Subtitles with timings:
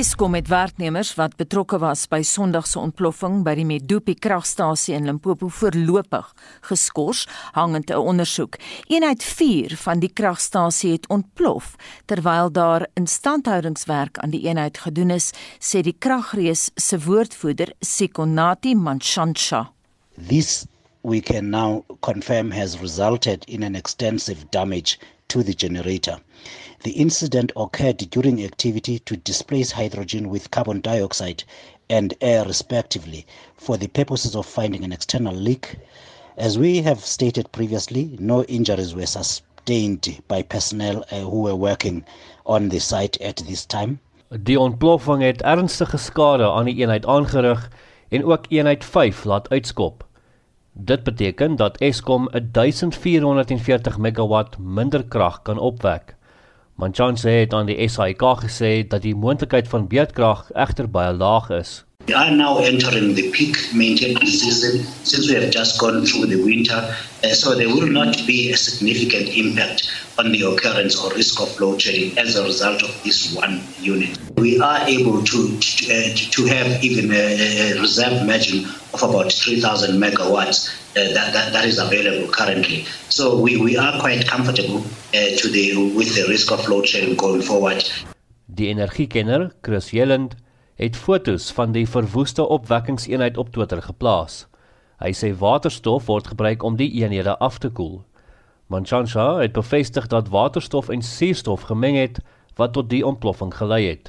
[0.00, 5.04] Eskom het werknemers wat betrokke was by Sondag se ontploffing by die Medupi kragstasie in
[5.04, 6.30] Limpopo voorlopig
[6.70, 8.56] geskort hangend 'n ondersoek.
[8.88, 11.76] Eenheid 4 van die kragstasie het ontplof
[12.06, 19.72] terwyl daar instandhoudingswerk aan die eenheid gedoen is, sê die kragrees se woordvoerder Sikonati Manshansha.
[20.28, 20.66] This
[21.02, 26.18] we can now confirm has resulted in an extensive damage to the generator.
[26.82, 31.44] The incident occurred during activity to displace hydrogen with carbon dioxide
[31.90, 35.76] and air respectively for the purposes of finding an external leak.
[36.38, 42.02] As we have stated previously, no injuries were sustained by personnel uh, who were working
[42.46, 44.00] on the site at this time.
[44.30, 47.68] Die ontploffing het ernstige skade aan die eenheid aangerig
[48.08, 50.06] en ook eenheid 5 laat uitskop.
[50.72, 56.16] Dit beteken dat Eskom 1440 megawatt minder krag kan opwek.
[56.80, 61.50] Manchan sê het aan die SAIK gesê dat die moontlikheid van beurtkrag egter baie laag
[61.52, 61.72] is.
[62.06, 66.42] We are now entering the peak maintenance season since we have just gone through the
[66.42, 66.94] winter,
[67.32, 71.80] so there will not be a significant impact on the occurrence or risk of load
[71.80, 74.18] shedding as a result of this one unit.
[74.36, 79.98] We are able to to, uh, to have even a, reserve margin of about 3,000
[79.98, 82.84] megawatts uh, that, that, that is available currently.
[83.08, 84.78] So we, we are quite comfortable
[85.14, 87.84] uh, to the, with the risk of load shedding going forward.
[88.52, 90.36] Die energiekenner, Chris Jelland,
[90.80, 94.46] het fotos van die verwoeste opwekkingseenheid op Twitter geplaas.
[94.96, 97.98] Hy sê waterstof word gebruik om die eenhede af te koel.
[98.72, 102.22] Manchansha het bevestig dat waterstof en suurstof gemeng het
[102.56, 104.08] wat tot die ontploffing gelei het.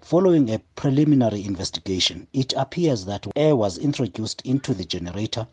[0.00, 5.46] Following a preliminary investigation, it appears that air was introduced into the generator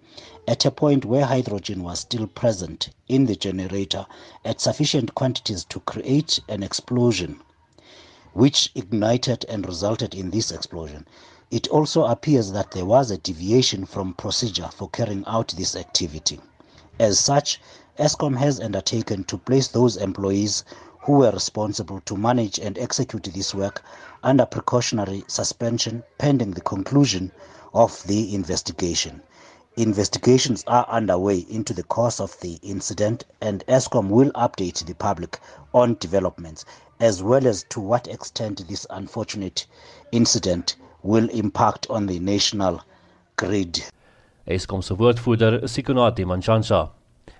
[0.47, 4.05] at a point where hydrogen was still present in the generator
[4.45, 7.41] at sufficient quantities to create an explosion,
[8.35, 11.07] which ignited and resulted in this explosion.
[11.49, 16.41] It also appears that there was a deviation from procedure for carrying out this activity.
[16.99, 17.61] As such,
[17.97, 20.65] ESCOM has undertaken to place those employees
[21.03, 23.81] who were responsible to manage and execute this work
[24.21, 27.31] under precautionary suspension pending the conclusion
[27.73, 29.21] of the investigation.
[29.77, 35.37] Investigations are underway into the cause of the incident and ESCOM will update the public
[35.73, 36.63] on developments
[37.01, 39.65] as well as to what extent this unfortunate
[40.13, 42.81] incident will impact on the national
[43.35, 43.83] grid.
[44.47, 46.91] ESCOM se woordvoerder Sikonati Manchansha.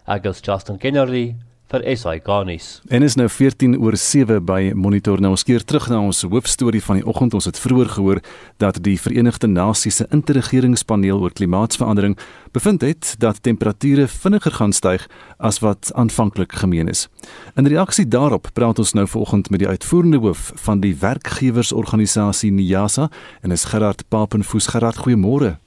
[0.05, 1.35] Agus Justin Kennedy
[1.71, 2.81] vir SI Garnis.
[2.93, 6.81] En is nou 14 oor 7 by Monitor nou ons keer terug na ons hoofstorie
[6.85, 7.33] van die oggend.
[7.33, 8.21] Ons het vroeër gehoor
[8.61, 12.17] dat die Verenigde Nasies se interregeringspaneel oor klimaatsverandering
[12.53, 17.07] bevind het dat temperature vinniger gaan styg as wat aanvanklik gemeen is.
[17.55, 23.09] In reaksie daarop praat ons nou vanoggend met die uitvoerende hoof van die werkgewersorganisasie NIASA
[23.41, 24.67] en is Gerard Papenfoos.
[24.67, 25.57] Gerard, goeiemôre.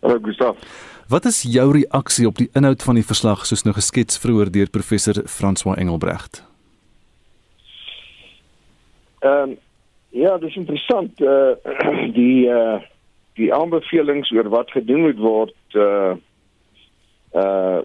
[0.00, 0.56] Hallo Gustaf.
[1.10, 4.68] Wat is jou reaksie op die inhoud van die verslag soos nou geskets vroeër deur
[4.70, 6.44] professor François Engelbrecht?
[9.18, 9.56] Ehm um,
[10.10, 11.58] ja, dis interessant uh
[12.18, 12.78] die uh
[13.34, 16.14] die aanbevelings oor wat gedoen moet word uh
[17.34, 17.82] uh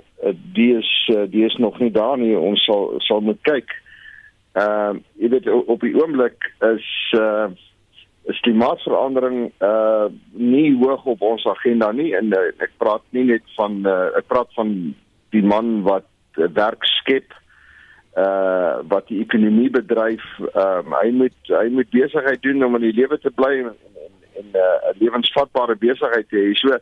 [0.54, 0.92] die is
[1.34, 3.74] die is nog nie daar nie ons sal sal moet kyk.
[4.54, 7.50] Ehm uh, jy weet op die oomblik is uh
[8.32, 13.46] is klimaatsverandering uh nie hoog op ons agenda nie en uh, ek praat nie net
[13.58, 14.72] van uh, ek praat van
[15.36, 17.34] die man wat uh, werk skep
[18.18, 20.24] uh wat die ekonomie bedryf.
[20.56, 23.74] Um, hy moet hy moet besigheid doen om in die lewe te bly en
[24.36, 26.54] en 'n uh, lewensvatbare besigheid te hê.
[26.56, 26.80] So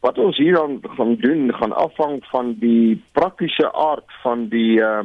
[0.00, 5.04] wat ons hier dan gaan doen gaan afhang van die praktiese aard van die uh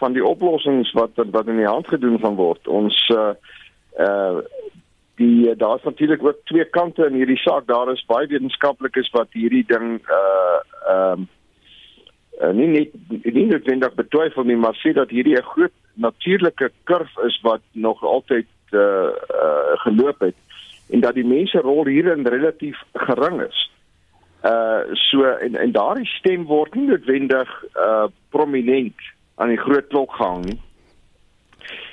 [0.00, 2.68] van die oplossings wat wat in die hand gedoen gaan word.
[2.68, 3.32] Ons uh
[3.98, 4.38] uh
[5.20, 7.66] die daar's natuurlik ook twee kante in hierdie saak.
[7.68, 10.58] Daar is baie wetenskaplikes wat hierdie ding uh
[10.88, 11.28] ehm
[12.40, 17.12] uh, nie net nie noodwendig betwyfel nie, maar sê dat hierdie 'n groot natuurlike kurf
[17.26, 19.12] is wat nog altyd uh,
[19.42, 20.36] uh geloop het
[20.90, 23.70] en dat die mense rol hierin relatief gering is.
[24.44, 28.96] Uh so en en daardie stem word nie noodwendig uh prominent
[29.36, 30.60] aan die groot klok gehang nie.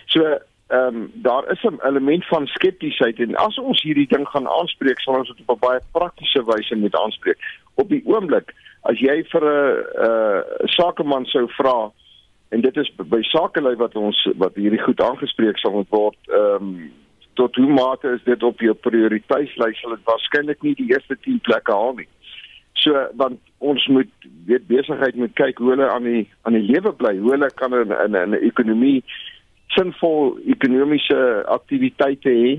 [0.05, 4.47] So ehm um, daar is 'n element van skeptiesheid en as ons hierdie ding gaan
[4.47, 7.37] aanspreek, sal ons dit op 'n baie praktiese wyse moet aanspreek.
[7.73, 11.91] Op die oomblik, as jy vir 'n 'n uh, sakeman sou vra
[12.49, 16.91] en dit is by sakelei wat ons wat hierdie goed aangespreek sal word, ehm um,
[17.33, 21.39] tot hoe mate is dit op jou prioriteitslys sal dit waarskynlik nie die eerste 10
[21.39, 22.07] plekke haal nie.
[22.73, 24.11] So want ons moet
[24.45, 27.73] weet besigheid moet kyk hoe hulle aan die aan die lewe bly, hoe hulle kan
[27.73, 29.03] in 'n 'n ekonomie
[29.77, 32.57] sinvol ekonomiese aktiwiteite hê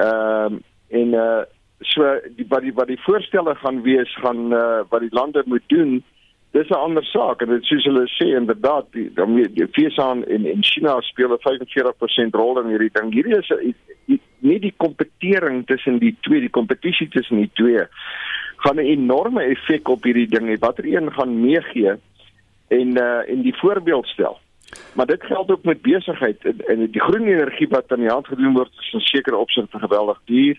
[0.00, 1.42] Ehm um, en uh
[1.80, 2.02] so
[2.36, 6.02] die wat die wat die voorstelle gaan wees gaan uh wat die lande moet doen
[6.50, 10.46] dis 'n ander saak en dit soos hulle sê inderdaad die dan die FSA en
[10.52, 13.12] en China speel 'n 45% rol in hierdie ding.
[13.12, 13.52] Hierdie is
[14.38, 17.84] nie die kompetering tussen die twee, die kompetisie tussen die twee
[18.56, 20.58] gaan 'n enorme effek op hierdie ding hê.
[20.58, 21.94] Watter een gaan meegee
[22.68, 24.38] en uh en die voorbeeld stel.
[24.94, 28.26] Maar dit geld ook met besigheid en, en die groen energie wat aan die hand
[28.26, 30.58] gedoen word is in sekere opsigte geweldig duur.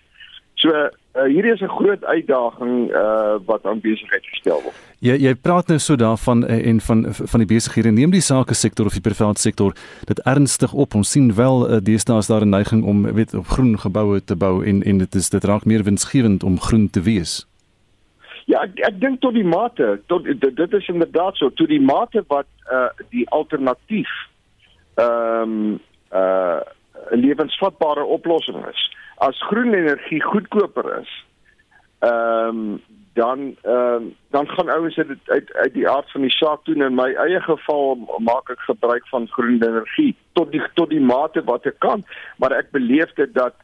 [0.54, 0.90] So uh,
[1.26, 4.76] hierdie is 'n groot uitdaging uh wat aan besigheid gestel word.
[4.98, 8.54] Jy jy praat nou so daarvan uh, en van van die besighede neem die sake
[8.54, 9.74] sektor of die private sektor
[10.06, 10.94] dit ernstig op.
[10.94, 14.36] Ons sien wel uh, deesdae is daar 'n neiging om weet op groen geboue te
[14.36, 17.46] bou en en dit is dit raak meer winsgewend om groen te wees.
[18.46, 21.80] Ja, ek, ek dink tot die mate tot dit, dit is inderdaad so tot die
[21.80, 24.10] mate wat uh die alternatief
[24.94, 25.80] ehm um,
[26.12, 26.60] uh
[27.10, 28.96] lewensvatbare oplossing is.
[29.16, 31.24] As groen energie goedkoper is,
[31.98, 32.82] ehm um,
[33.12, 36.82] dan ehm um, dan gaan ouens dit uit uit die aard van die saak doen.
[36.82, 41.44] In my eie geval maak ek gebruik van groen energie tot die tot die mate
[41.44, 42.04] wat ek kan,
[42.36, 43.54] maar ek beleef dit dat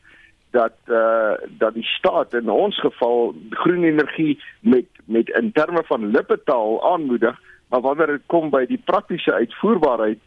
[0.50, 6.10] dat uh, dat die staat in ons geval groen energie met met in terme van
[6.10, 10.19] lippetaal aanmoedig, maar wanneer dit kom by die praktiese uitvoerbaarheid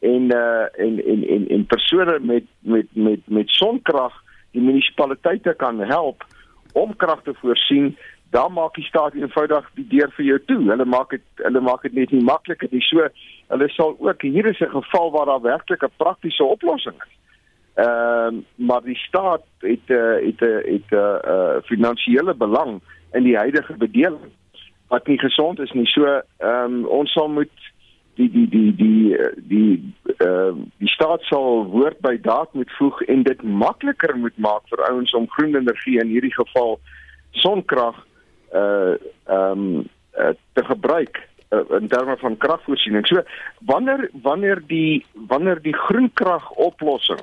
[0.00, 4.12] en eh uh, en en en en persone met met met met sonkrag
[4.50, 6.24] die munisipaliteite kan help
[6.72, 7.96] om krag te voorsien,
[8.30, 10.58] dan maak die staat eenvoudig die deur vir jou toe.
[10.70, 12.82] Hulle maak dit hulle maak dit net nie makliker nie.
[12.84, 13.08] So
[13.48, 17.14] hulle sal ook hier is 'n geval waar daar werklik 'n praktiese oplossing is.
[17.74, 22.34] Ehm uh, maar die staat het uh, het 'n uh, het 'n uh, uh, finansiële
[22.34, 22.80] belang
[23.12, 24.32] in die huidige bedeling
[24.88, 25.86] wat nie gesond is nie.
[25.86, 27.52] So ehm um, ons sal moet
[28.18, 29.94] die die die die die
[30.26, 34.82] uh, die staat sal woord by daad moet voeg en dit makliker moet maak vir
[34.90, 36.78] ouens om groen energie in hierdie geval
[37.44, 38.04] sonkrag
[38.54, 38.96] uh
[39.28, 39.88] ehm um,
[40.18, 41.20] uh, te gebruik
[41.54, 43.06] uh, in terme van kragvoorsiening.
[43.06, 43.22] So
[43.60, 47.22] wanneer wanneer die wanneer die groenkrag oplossing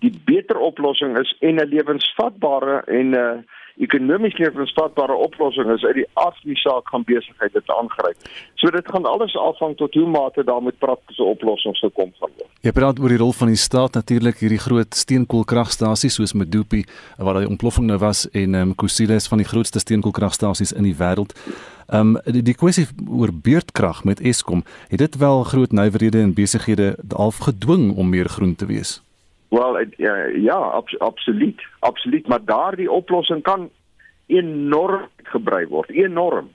[0.00, 3.42] die beter oplossing is en 'n lewensvatbare en 'n uh,
[3.78, 8.28] ekonomies lewensvatbare oplossing is uit die aard van die saak gaan besigheid dit aangryp.
[8.54, 12.48] So dit gaan alles afhang tot hoe mate daar met praktiese oplossings gekom gaan word.
[12.60, 16.84] Jy praat oor die rol van die staat natuurlik hierdie groot steenkoolkragstasies soos Medupi
[17.16, 20.88] waar daai ontploffing nou was en ehm um, Kusile is van die grootste steenkoolkragstasies in
[20.88, 21.36] die wêreld.
[21.88, 26.34] Ehm um, die, die kwessie oor beurtkrag met Eskom, het dit wel groot nywerhede en
[26.34, 29.00] besighede half gedwing om meer groen te wees.
[29.50, 33.70] Wel ja, ja ab, absoluut, absoluut, maar daardie oplossing kan
[34.26, 36.50] enorm gebrei word, enorm.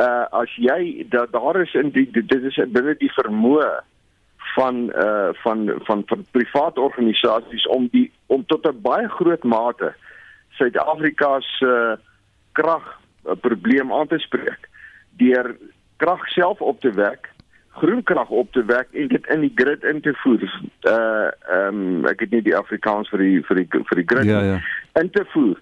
[0.00, 3.68] Uh as jy dat daar is in die dit is binne die vermoë
[4.54, 9.92] van uh van van van private organisasies om die om tot 'n baie groot mate
[10.56, 11.96] Suid-Afrika se uh,
[12.52, 13.00] krag
[13.40, 14.68] probleem aan te spreek
[15.16, 15.56] deur
[15.96, 17.31] krag self op te wek
[17.72, 20.42] groenkrag op te wek en dit in die grid in te voer.
[20.82, 24.28] Uh ehm um, ek het nie die Afrikaans vir die vir die vir die grid
[24.28, 24.58] ja, ja.
[25.00, 25.56] in te voer.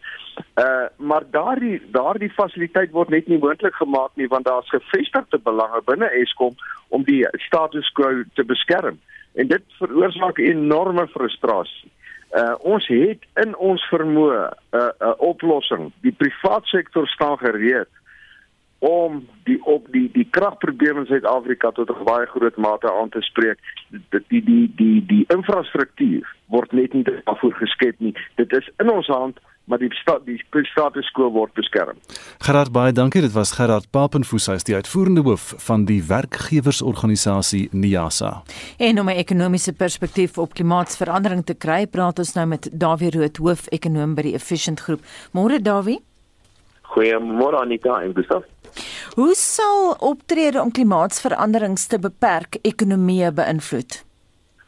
[0.58, 5.82] Uh maar daardie daardie fasiliteit word net nie moontlik gemaak nie want daar's gevestigde belange
[5.86, 6.58] binne Eskom
[6.88, 8.98] om die status quo te beskerm.
[9.34, 11.92] En dit veroorsaak enorme frustrasie.
[12.34, 15.92] Uh ons het in ons vermoë 'n uh, 'n uh, oplossing.
[16.02, 17.88] Die private sektor staan gereed
[18.80, 23.20] om die op die die kragprobleme in Suid-Afrika tot 'n baie groot mate aan te
[23.20, 23.58] spreek.
[23.90, 28.14] Die die die die die infrastruktuur word net nie daarvoor geskep nie.
[28.34, 31.98] Dit is in ons hand maar die stad die status quo word beskerm.
[32.42, 33.22] Gerard baie dankie.
[33.22, 38.42] Dit was Gerard Papenfoos, hy is die uitvoerende hoof van die werkgewersorganisasie NIASA.
[38.78, 43.36] En om 'n ekonomiese perspektief op klimaatsverandering te kry, praat ons nou met Dawie Rood,
[43.36, 45.00] hoof-ekonoom by die Efficient Groep.
[45.32, 46.00] Môre Dawie.
[46.82, 48.42] Goeiemôre Anita en Gustav.
[49.14, 54.04] Hoe sal optrede om klimaatsveranderings te beperk ekonomie beïnvloed?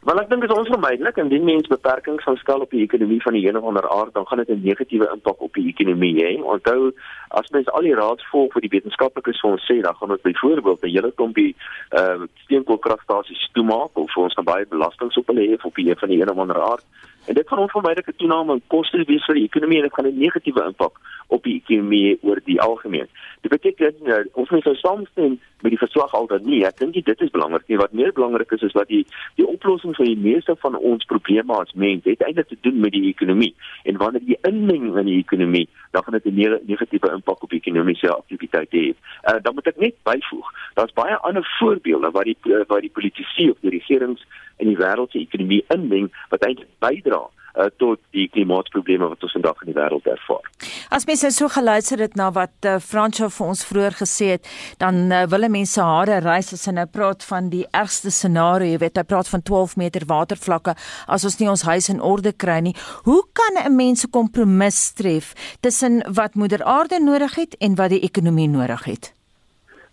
[0.03, 3.37] Wel ek dink dit is onvermydelik indien mense beperkings gaan stel op die ekonomie van
[3.37, 6.31] die een of ander aard, dan gaan dit 'n negatiewe impak op die ekonomie hê.
[6.43, 6.91] Onthou,
[7.27, 10.21] as mens al die raad volg vir die wetenskaplikes vir ons sê, dan gaan ons
[10.21, 11.55] byvoorbeeld 'n hele klompie
[11.99, 16.21] uh, steenkoolkragstasies toemaak of ons gaan baie belastings op hulle hê op die van die
[16.21, 16.85] een of ander aard.
[17.25, 20.17] En dit gaan onvermydelike toename in koste wees vir die ekonomie en dit gaan 'n
[20.17, 23.07] negatiewe impak op die ekonomie oor die algemeen.
[23.41, 26.65] Dit beteken uh, ons moet nou saamstem met die verslag al dat nie.
[26.65, 27.77] Ek dink dit is belangrik nie.
[27.77, 31.55] Wat meer belangrik is is wat die die oplossing vir die meeste van ons probleme
[31.55, 33.55] as mens het eintlik te doen met die ekonomie.
[33.83, 38.09] En wanneer jy inmeng in die ekonomie, dan gaan dit 'n negatiewe impak op ekonomiese
[38.15, 38.93] aktiwiteite hê.
[38.93, 42.37] Uh, dan moet ek net byvoeg, daar's baie ander voorbeelde waar die
[42.67, 44.25] waar die politici of die regerings
[44.57, 49.23] in die wêreld se ekonomie inmeng wat eintlik bydra bydra uh, tot die klimaatsprobleme wat
[49.25, 50.47] ons vandag in die wêreld ervaar.
[50.93, 54.51] As mense so geluister het na wat uh, Fransjo vir ons vroeër gesê het,
[54.81, 58.81] dan uh, wil mense hare reis as hy nou praat van die ergste scenario, jy
[58.81, 60.75] weet hy praat van 12 meter watervlakke
[61.07, 62.75] as ons nie ons huis in orde kry nie.
[63.07, 67.89] Hoe kan 'n mens 'n kompromis tref tussen wat moeder aarde nodig het en wat
[67.89, 69.13] die ekonomie nodig het?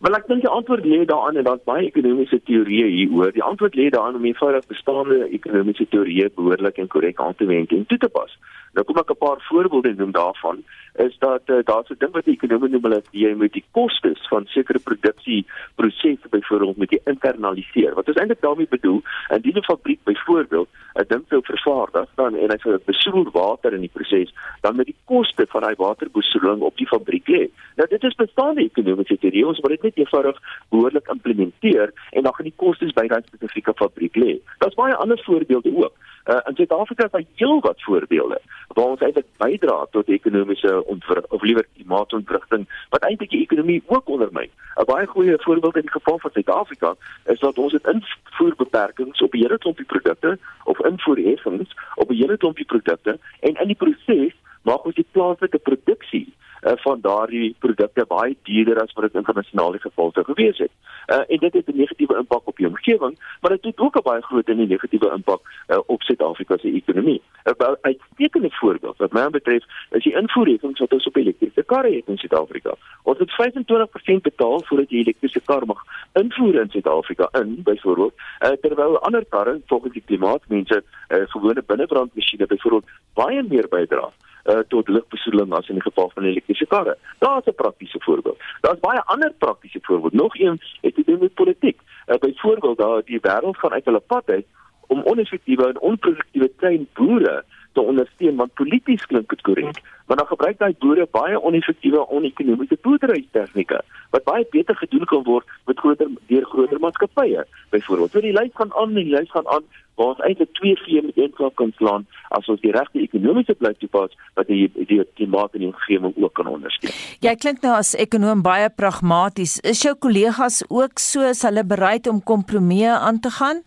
[0.00, 3.35] Wel ek dink die antwoord lê daarin en daar's baie ekonomiese teorieë hieroor.
[3.37, 7.75] Die antwoord lê daarin om eenvoudig bestaande ekonomiese teorieë behoorlik en korrek aan te wend
[7.76, 8.33] en toe te pas.
[8.73, 10.64] Nou kom ek 'n paar voorbeelde noem daarvan
[10.95, 14.29] is dat uh, daar's 'n ding wat die ekonomie noem hulle jy moet die kostes
[14.29, 17.95] van sekere produksieprosesse byvoorbeeld met jy internaliseer.
[17.95, 19.03] Wat is eintlik daarmee bedoel?
[19.29, 23.81] Indien 'n fabriek byvoorbeeld 'n ding sou vervaardig dan en hy sou besoedel water in
[23.81, 27.51] die proses, dan moet die koste van daai waterbesoedeling op die fabriek lê.
[27.77, 32.35] Nou dit is bestaande ekonomiese teorie, ons moet dit net eenvoudig behoorlik implementeer en dan
[32.35, 34.39] gaan die kostes by daai spesifieke fabriek lê.
[34.59, 35.95] Daar's baie ander voorbeelde ook.
[36.27, 40.80] Uh, in Suid-Afrika is daar heelwat voorbeelde waar ons eintlik bydra tot ekonomiese
[41.29, 44.51] of liewer klimaatontwrigting wat eintlik die ekonomie ook ondermyn.
[44.77, 46.95] 'n Baie goeie voorbeeld in die geval van Suid-Afrika
[47.25, 52.37] is dat ons het invoerbeperkings op 'n hele klompie produkte of invoerheffings op 'n hele
[52.37, 56.33] klompie produkte en in die proses maak ons die plaaslike produksie
[56.63, 60.73] uh, van daardie produkte baie duurder as wat dit internasionaal die geval sou gewees het.
[61.07, 64.03] Uh, en dit het 'n negatiewe impak op die omgewing, maar dit het ook 'n
[64.03, 67.23] baie groot en negatiewe impak uh, op Suid-Afrika se ekonomie.
[67.59, 72.07] 'n Uitstekende voorbeeld wat my betref is die invoerheffings wat ons op elektriese karre het
[72.07, 72.75] in Suid-Afrika.
[73.02, 78.14] Ons het 25% betaal voordat jy 'n elektriese kar mag invoer in Suid-Afrika in, byvoorbeeld,
[78.14, 84.11] uh, terwyl ander karre volgens die klimaatmense uh, gewone binnebrandmasjiene byvoorbeeld baie meer bydra
[84.45, 86.97] uh, tot lugbesoedeling as in die geval van elektriese karre.
[87.19, 88.38] Daar's 'n praktiese voorbeeld.
[88.61, 90.16] Daar's baie ander praktiese voorbeelde.
[90.16, 91.80] Nog een het te doen met politiek.
[92.07, 94.47] Uh, Byvoorbeeld daar die wêreld gaan uit hulle pad uit
[94.93, 97.41] om oneffektiewe en onproduktiewe klein boere
[97.73, 102.77] te ondersteun want polities klink dit korrek maar dan gebruik daai boere baie oneffektiewe onekonomiese
[102.83, 103.79] boerderytegnieke
[104.11, 107.45] wat baie beter gedoen kan word met groter deur groter maatskappye.
[107.71, 109.63] Byvoorbeeld so die lys gaan aan en die lys gaan aan
[109.95, 113.55] waar ons eintlik twee vee met een klap kan slaan as ons die regte ekonomiese
[113.63, 116.99] beleid toepas wat die die klimaat en die omgewing ook kan ondersteun.
[117.23, 119.61] Jy klink nou as ekonom baie pragmaties.
[119.63, 123.63] Is jou kollegas ook so as hulle bereid om kompromieë aan te gaan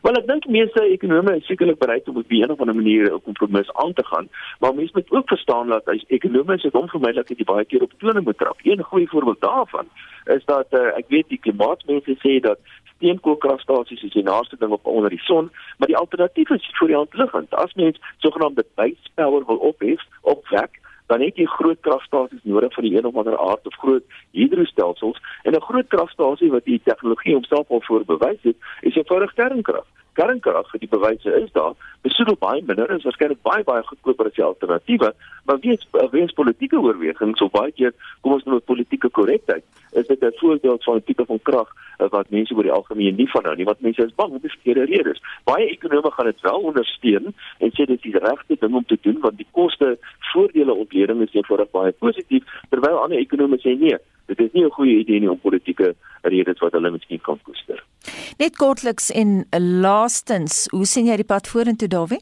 [0.00, 3.22] Wel ek dink meeste ekonome is sekerlik bereid om op 'n of ander manier 'n
[3.22, 4.28] kompromis aan te gaan,
[4.58, 7.82] maar mense moet ook verstaan dat as ekonome is dit onvermydelik dat jy baie keer
[7.82, 8.58] op tone moet trap.
[8.62, 9.86] Een goeie voorbeeld daarvan
[10.24, 12.58] is dat uh, ek weet die klimaatmense sê dat
[12.96, 16.96] steenkoolkragstasies is die naaste ding op onder die son, maar die alternatief is voor die
[16.96, 17.54] hand liggend.
[17.54, 20.79] As mens sogenaamde base power wil ophef, opwek,
[21.10, 24.04] dan het jy groot kragstasies nodig vir die een of ander aard of groot
[24.38, 29.86] hidrostelsels en 'n groot kragstasie wat die tegnologie homself al voorbewys het, is eenvoudig kernkrag
[30.12, 31.74] kernkrag vir die bewyse is daar.
[32.02, 35.14] Besoedel baie minder is waarskynlik baie baie goedkoper as die alternatiewe
[35.44, 39.64] maar weens weens politieke oorwegings of baie keer kom ons nou met politieke korrektheid
[40.00, 43.14] is dit 'n voorbeeld van 'n tipe van krag eh, wat mense oor die algemeen
[43.14, 45.22] nie van hou nie want mense is bang om verkeerde redes.
[45.44, 48.98] Baie ekonome gaan dit wel ondersteun en sê dit is die regte ding om te
[49.00, 49.98] doen want die koste
[50.32, 53.98] voordele ontleding is eenvoudig baie positief terwyl ander ekonome sê nee
[54.30, 57.84] dit is nie 'n goeie idee nie om politieke redes wat hulle miskien kan koester
[58.38, 59.44] Net kortliks en
[59.82, 62.20] laastens, hoe sien jy die pad vorentoe, Dawie?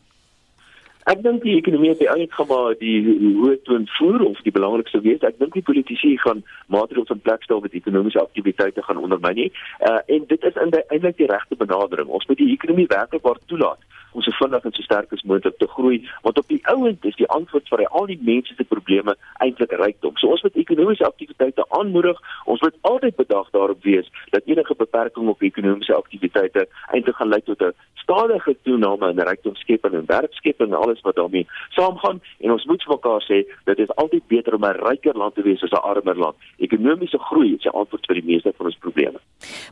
[1.08, 2.98] Ek dink die ekonomie het uitgekom maar die
[3.38, 5.22] hoe toe voer of die belangrikste wees.
[5.24, 6.42] Ek dink die politici gaan
[6.74, 9.48] maatreëls in plek stel wat ekonomiese aktiwiteite gaan ondermyn nie.
[9.80, 12.10] Uh, en dit is eintlik die regte benadering.
[12.12, 13.80] Ons moet die ekonomie werklik waar toelaat
[14.18, 17.18] om so vinnig en so sterk as moontlik te groei want op die ouend is
[17.20, 20.16] die antwoord vir al die mense se probleme eintlik rykdom.
[20.18, 22.18] So ons moet ekonomiese aktiwiteite aanmoedig.
[22.50, 27.42] Ons moet altyd bedag daarop wees dat enige beperking op ekonomiese aktiwiteite eintlik gaan lei
[27.46, 27.74] tot 'n
[28.08, 31.46] stadige toename in rykdomskeping en werkskeping en alles wat daarmee
[31.76, 35.34] saamgaan en ons moet vir mekaar sê dit is altyd beter om 'n ryker land
[35.34, 36.36] te wees as 'n armer land.
[36.56, 39.18] Ekonomiese groei is die antwoord vir die meeste van ons probleme.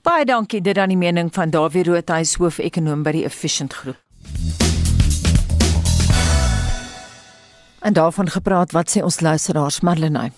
[0.02, 4.05] Baie dankie dit aan die mening van Dawie Roodhuis hoof-ekonoom by die Efficient Groep.
[7.86, 10.32] En daarvan gepraat, wat sê ons luisteraars Marlenae?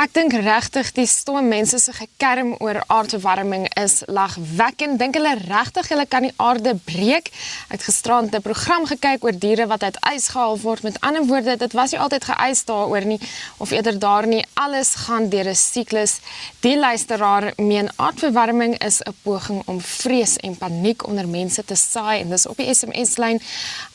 [0.00, 4.96] Ek dink regtig die stomme mense se gekerm oor aardverwarming is lagwekkend.
[4.96, 7.28] Dink hulle regtig hulle kan die aarde breek?
[7.68, 10.82] Ek het gisterand 'n program gekyk oor diere wat uit ys gehaal word.
[10.82, 13.20] Met ander woorde, dit was nie altyd geëis daaroor nie
[13.58, 14.46] of eerder daar nie.
[14.54, 16.20] Alles gaan deur 'n siklus.
[16.60, 22.20] Die luisteraar meen aardverwarming is 'n poging om vrees en paniek onder mense te saai
[22.20, 23.40] en dis op die SMS lyn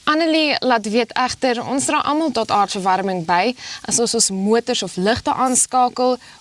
[0.06, 3.56] Annelie laat weet egter ons dra almal tot aardverwarming by
[3.90, 5.94] as ons ons motors of ligte aanskakel,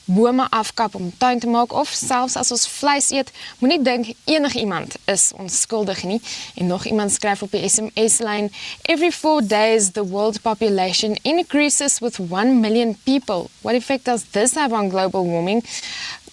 [0.04, 4.96] bome afkap om tuin te maak of selfs as ons vleis eet, moenie dink enigiemand
[5.04, 6.20] is onskuldig nie.
[6.54, 11.98] En nog iemand skryf op die SMS lyn: Every 4 days the world population increases
[11.98, 13.48] with 1 million people.
[13.60, 15.64] What effect does this have on global warming?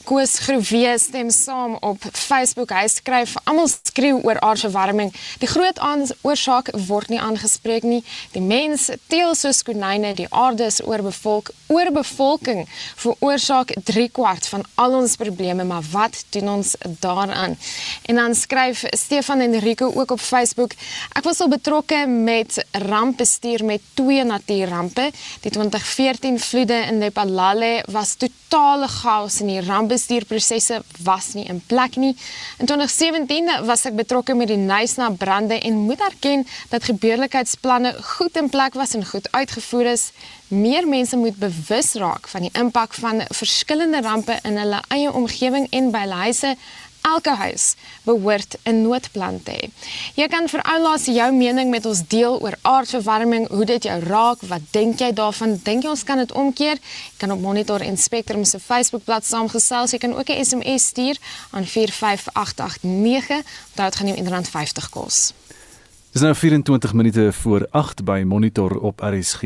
[0.03, 2.71] Koos Groewe stem saam op Facebook.
[2.73, 5.13] Hy skryf: "Almal skreeu oor aardverwarming.
[5.39, 5.79] Die groot
[6.21, 8.03] oorsaak word nie aangespreek nie.
[8.31, 11.51] Die mense teel soos konyne, die aarde is oorbevolk.
[11.67, 17.57] Oorbevolking veroorsaak 3/4 van al ons probleme, maar wat doen ons daaraan?"
[18.05, 20.71] En dan skryf Stefan Enrico ook op Facebook:
[21.13, 25.11] "Ek was al betrokke met rampbestuur met twee natuurrampe.
[25.41, 31.61] Die 2014 vloede in Lephalale was totale chaos in die ramp bestuurprosesse was nie in
[31.67, 32.13] plek nie.
[32.57, 38.39] In 2017 was ek betrokke met die Nysna brande en moet erken dat gebeurlikheidsplanne goed
[38.39, 40.11] in plek was en goed uitgevoer is.
[40.51, 45.69] Meer mense moet bewus raak van die impak van verskillende rampe in hulle eie omgewing
[45.71, 46.55] en by hulle huise
[47.01, 49.69] Elke huis behoort 'n noodplan te hê.
[50.15, 54.41] Jy kan vir oulaas jou mening met ons deel oor aardverwarming, hoe dit jou raak,
[54.41, 55.59] wat dink jy daarvan?
[55.63, 56.77] Dink jy ons kan dit omkeer?
[57.11, 59.91] Jy kan op Monitor en Spectrum se Facebookblad saamgesels.
[59.91, 61.17] Jy kan ook 'n SMS stuur
[61.51, 63.43] aan 45889.
[63.75, 65.33] Dit gaan jou R1.50 kos.
[66.11, 69.41] Dis nou 24 minute voor 8 by Monitor op RSG.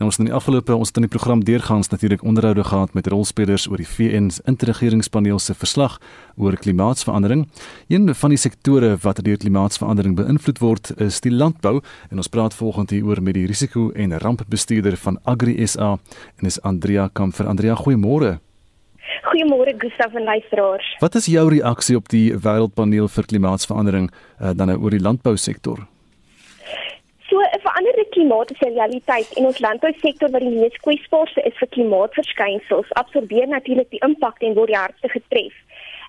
[0.00, 2.94] Nou ons het in die afgelope ons het in die program deurgangs natuurlik onderhoude gehad
[2.96, 5.98] met rolspelers oor die VN se interregeringspaneel se verslag
[6.36, 7.44] oor klimaatsverandering.
[7.92, 12.56] Een van die sektore wat deur klimaatsverandering beïnvloed word, is die landbou en ons praat
[12.56, 15.98] volgende hier oor met die risiko en rampbestuurder van Agri SA
[16.38, 17.46] en is Andrea Kamfer.
[17.52, 18.38] Andrea, goeiemôre.
[19.28, 20.96] Goeiemôre Gustaf en luisteraars.
[21.04, 25.84] Wat is jou reaksie op die wêreldpaneel vir klimaatsverandering uh, dan nou oor die landbousektor?
[27.78, 31.58] So 'n veranderde klimaat is 'n realiteit en ons landbousektor wat die mees kwesbaarste is
[31.60, 35.54] vir klimaatsverskynsels, absorbeer natuurlik die impak en word die hardste getref.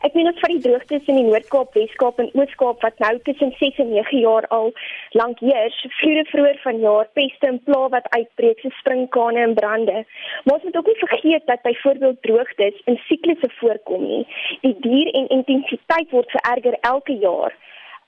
[0.01, 3.53] Ek meen ons van die droogtes in die Noord-Kaap, Wes-Kaap en Oos-Kaap wat nou tussen
[3.59, 4.73] 6 en 9 jaar al
[5.21, 10.05] lank heers, vloede vroeër vanjaar, peste en pla wat uitbreek, so sprinkane en brande.
[10.43, 14.25] Maar ons moet ook nie vergeet dat byvoorbeeld droogtes in siklusse voorkom nie.
[14.61, 17.53] Die duur en intensiteit word vererger elke jaar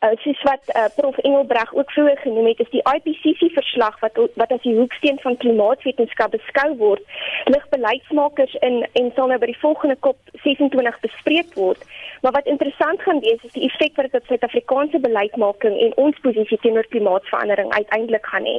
[0.01, 4.19] uh, soos wat uh, prof Engelbreg ook vroeër genoem het, is die IPCC verslag wat
[4.35, 7.03] wat as die hoeksteen van klimaatswetenskap beskou word,
[7.45, 11.85] lig beleidsmakers in en sal nou by die volgende COP 26 bespreek word.
[12.21, 16.19] Maar wat interessant gaan wees is die effek wat dit op Suid-Afrikaanse beleidsmaking en ons
[16.25, 18.57] posisie teenoor klimaatsverandering uiteindelik gaan hê.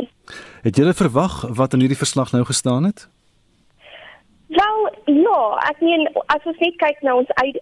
[0.62, 3.08] Het julle verwag wat in hierdie verslag nou gestaan het?
[4.52, 7.56] Wel, ja, ek meen as ons net kyk na ons uit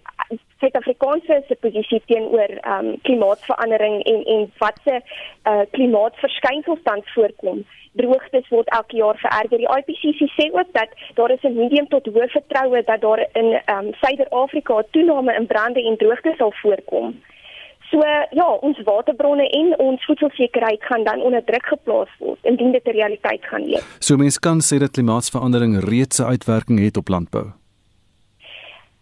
[0.61, 7.62] Suid-Afrikaanse se posisie teenoor ehm um, klimaatsverandering en en wat se uh, klimaatsverskynsels tans voorkom.
[8.00, 9.62] Droogtes word elke jaar vererger.
[9.62, 13.53] Die IPCC sê ook dat daar is 'n medium tot hoë vertroue dat daar in
[13.55, 17.14] ehm um, Suider-Afrika toename in brande en droogtes sal voorkom.
[17.90, 17.98] So
[18.31, 22.96] ja, ons waterbronne en ons voedselsekerheid gaan dan onder druk geplaas word indien dit 'n
[22.96, 23.87] realiteit gaan wees.
[23.98, 27.46] So mense kan sê dat klimaatsverandering reeds 'n uitwerking het op landbou.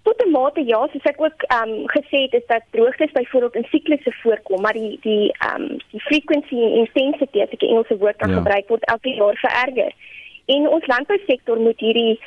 [0.03, 3.55] Tot 'n mate ja, soos ek ook ehm um, gesê het, is dat droogtes byvoorbeeld
[3.55, 7.97] in siklusse voorkom, maar die die ehm um, die frequency en intensity as ek Engelse
[7.99, 8.37] woord kan ja.
[8.37, 9.93] gebruik word elke jaar vererger.
[10.47, 12.21] En ons landbousektor moet hierdie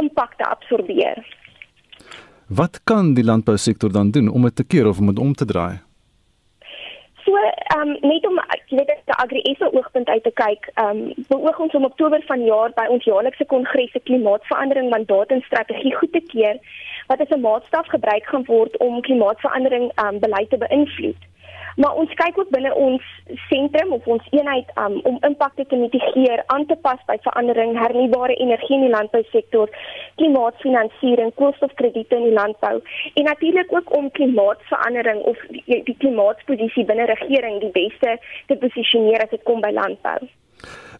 [0.00, 1.26] impakte absorbeer.
[2.46, 5.44] Wat kan die landbousektor dan doen om dit te keer of om dit om te
[5.44, 5.80] draai?
[7.24, 11.26] So, ehm um, net om jy weet die Agri-SA oogpunt uit te kyk, ehm um,
[11.30, 16.12] beoog ons om Oktober vanjaar by ons jaarlikse kongres se klimaatsverandering mandaat en strategie goed
[16.12, 16.60] te keer
[17.08, 21.22] wat as 'n maatstaf gebruik gaan word om klimaatsverandering ehm um, beleid te beïnvloed.
[21.76, 23.02] Maar ons kyk ook binne ons
[23.48, 28.36] sentrum of ons eenheid um, om impakte te mitigeer, aan te pas by verandering, hernubare
[28.36, 29.70] energie in die landbousektor,
[30.20, 32.76] klimaatsfinansiering, koolstofkrediete in die landbou
[33.14, 39.24] en natuurlik ook om klimaatsverandering of die, die klimaatsposisie binne regering die beste te posisioneer
[39.24, 40.18] as dit kom by landbou.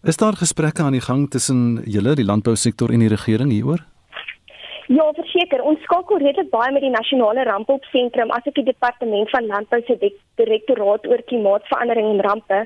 [0.05, 3.81] Is daar gesprekke aan die gang tussen julle, die landbousektor en die regering hieroor?
[4.92, 9.47] Ja, verseker, ons skakel redelik baie met die nasionale rampopsentrum as ek die departement van
[9.49, 9.97] landbou se
[10.37, 12.59] direktoraat oor klimaatsverandering en rampe.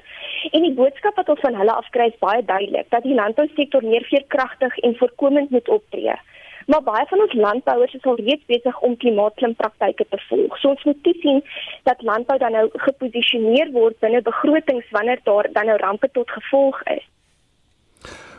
[0.50, 4.06] En die boodskap wat ons van hulle afkry is baie duidelik dat die landbousektor meer
[4.10, 6.16] veerkragtig en voorkomend moet optree.
[6.68, 10.58] Maar baie van ons landbouers is al reeds besig om klimaatklimpraktyke te volg.
[10.58, 11.38] So ons moet toesien
[11.86, 16.82] dat landbou dan nou geposisioneer word binne begrotings wanneer daar dan nou rampe tot gevolg
[16.96, 17.06] is.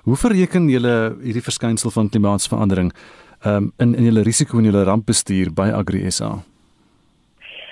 [0.03, 2.93] Hoe bereken julle hierdie verskynsel van klimaatsverandering?
[3.45, 6.37] Um, in in julle risiko en julle rampbestuur by Agri SA?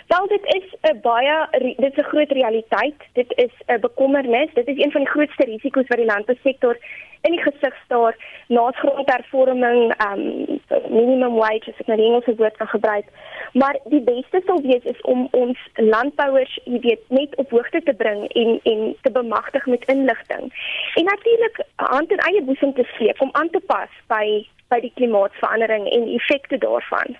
[0.07, 2.99] Wel dit is 'n baie dit is 'n groot realiteit.
[3.13, 4.53] Dit is 'n bekommernis.
[4.53, 6.77] Dit is een van die grootste risiko's wat die landbousektor
[7.21, 8.15] in die gesig staar
[8.47, 10.21] na grondhervorming, um
[10.89, 13.05] minimum wage as ek nou die Engelse woord kan gebruik.
[13.53, 17.93] Maar die beste sou wees is om ons landbouers, jy weet, net op hoogte te
[17.93, 20.53] bring en en te bemagtig met inligting.
[20.95, 24.91] En natuurlik hand in eie boesem te steek om aan te pas by by die
[24.95, 27.17] klimaatsverandering en effekte daarvan.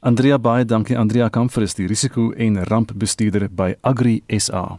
[0.00, 4.78] Andrea baie dankie Andrea Kamfer is die risiko en rampbestuurder by Agri SA.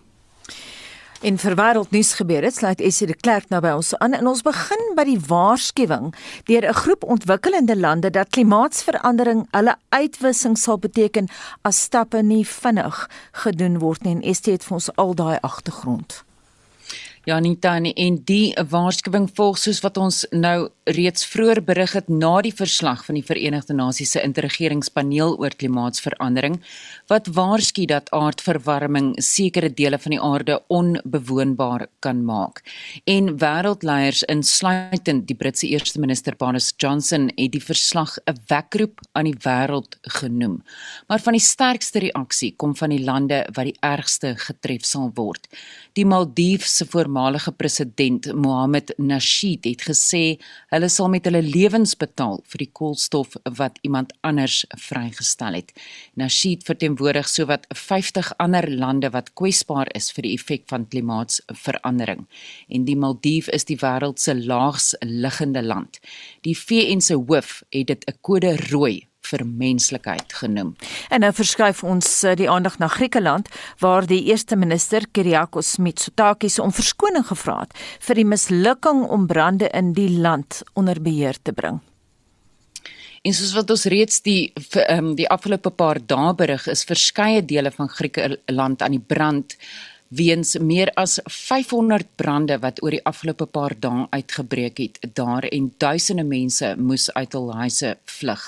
[1.26, 4.44] In verwêreld nuus gebeur dit sluit Essie de Klerk nou by ons aan en ons
[4.46, 6.12] begin by die waarskuwing
[6.46, 11.28] deur 'n groep ontwikkelende lande dat klimaatsverandering hulle uitwissing sal beteken
[11.62, 16.25] as stappe nie vinnig gedoen word nie en Essie het vir ons al daai agtergrond.
[17.26, 22.54] Janita en die waarskuwing volg soos wat ons nou reeds vroeër berig het na die
[22.54, 26.60] verslag van die Verenigde Nasies se interregeringspaneel oor klimaatsverandering
[27.08, 32.62] wat waarsku dat aardverwarming sekere dele van die aarde onbewoonbaar kan maak.
[33.04, 39.26] En wêreldleiers insluitend die Britse eerste minister Boris Johnson het die verslag 'n wekroep aan
[39.26, 40.64] die wêreld genoem.
[41.08, 45.48] Maar van die sterkste reaksie kom van die lande wat die ergste getref sal word.
[45.94, 50.38] Die Maldiefse voormalige president Mohamed Nasheed het gesê
[50.68, 55.72] hulle sal met hulle lewens betaal vir die koolstof wat iemand anders vrygestel het.
[56.14, 56.64] Nasheed
[56.96, 62.26] verteenwoordig sowat 50 ander lande wat kwesbaar is vir die effek van klimaatsverandering.
[62.70, 66.00] En die Maldief is die wêreld se laags liggende land.
[66.44, 70.76] Die VN se hoof het dit 'n kode rooi vir menslikheid genoem.
[71.10, 76.60] En nou verskuif ons eh, die aandag na Griekeland waar die eerste minister Kyriakos Mitsotakis
[76.60, 81.54] om verskoning gevra het vir die mislukking om brande in die land onder beheer te
[81.54, 81.82] bring.
[83.26, 84.54] En soos wat ons reeds die
[84.94, 89.56] um, die afgelope paar dae berig is verskeie dele van Griekeland aan die brand
[90.16, 95.72] weens meer as 500 brande wat oor die afgelope paar dae uitgebreek het daar en
[95.82, 98.44] duisende mense moes uit hul huise vlug.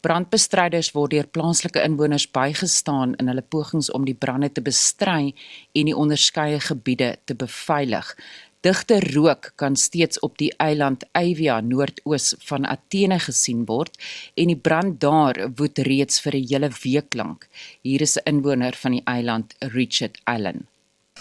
[0.00, 5.34] Brandbestryders word deur plaaslike inwoners bygestaan in hulle pogings om die brande te bestry
[5.76, 8.16] en die onderskeie gebiede te beveilig.
[8.62, 13.96] Digte rook kan steeds op die eiland Evia noordoos van Athene gesien word
[14.38, 17.48] en die brand daar woed reeds vir 'n hele week lank.
[17.82, 20.68] Hier is 'n inwoner van die eiland, Richard Allen.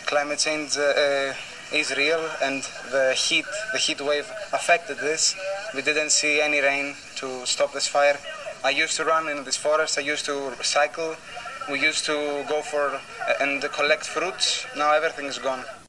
[0.06, 1.34] Climate change uh,
[1.80, 5.36] is real and the heat, the heat wave affected this.
[5.73, 8.19] We didn't see any rain to stop this fire.
[8.63, 9.97] I used to run in this forest.
[9.97, 11.15] I used to cycle.
[11.69, 13.01] We used to go for
[13.39, 14.65] and collect fruits.
[14.75, 15.81] Now everything is gone.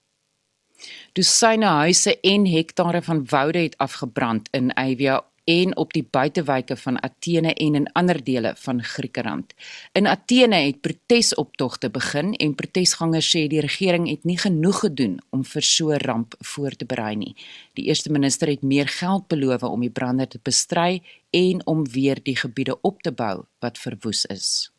[1.12, 7.02] Dosyne huise en hektare van woude het afgebrand in Evia en op die buitewyke van
[7.02, 9.52] Athene en in ander dele van Griekeland.
[9.92, 15.44] In Athene het protesoptogte begin en protesgangers sê die regering het nie genoeg gedoen om
[15.44, 17.36] vir so 'n ramp voor te berei nie.
[17.74, 22.22] Die eerste minister het meer geld beloof om die brande te bestry en om weer
[22.22, 24.72] die gebiede op te bou wat verwoes is.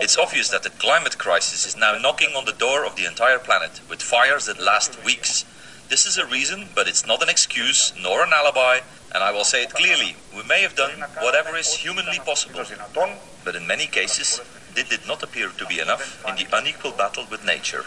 [0.00, 3.38] It's obvious that the climate crisis is now knocking on the door of the entire
[3.38, 5.44] planet with fires that last weeks.
[5.88, 8.80] This is a reason, but it's not an excuse nor an alibi,
[9.14, 10.16] and I will say it clearly.
[10.36, 12.64] We may have done whatever is humanly possible,
[13.44, 14.40] but in many cases,
[14.74, 17.84] this did not appear to be enough in the unequal battle with nature.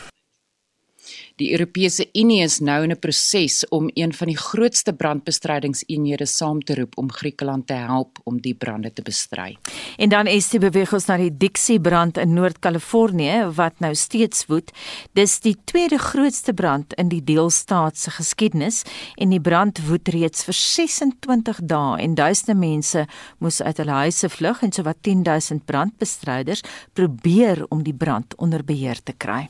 [1.39, 6.60] Die Europese Unie is nou in 'n proses om een van die grootste brandbestrydingseenhede saam
[6.62, 9.58] te roep om Griekeland te help om die brande te bestry.
[9.97, 14.71] En dan is die beweging na die Dixie brand in Noord-Kalifornië wat nou steeds woed.
[15.13, 18.84] Dis die tweede grootste brand in die deelstaat se geskiedenis
[19.15, 23.06] en die brand woed reeds vir 26 dae en duisende mense
[23.38, 29.04] moes uit hulle huise vlug en sowat 10000 brandbestryders probeer om die brand onder beheer
[29.04, 29.47] te kry.